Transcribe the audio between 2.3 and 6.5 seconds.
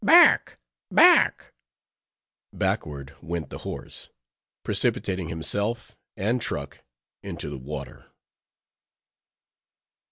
_Backward went the horse, precipitating himself and